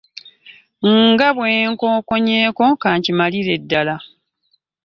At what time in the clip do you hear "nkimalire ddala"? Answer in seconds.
2.97-3.95